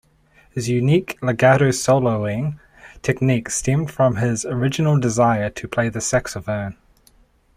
His 0.53 0.67
unique 0.67 1.19
legato 1.21 1.65
soloing 1.69 2.57
technique 3.03 3.51
stemmed 3.51 3.91
from 3.91 4.15
his 4.15 4.45
original 4.45 4.99
desire 4.99 5.51
to 5.51 5.67
play 5.67 5.89
the 5.89 6.01
saxophone. 6.01 6.75